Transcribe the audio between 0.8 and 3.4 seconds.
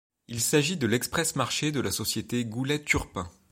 l'Express-Marché de la société Goulet-Turpin.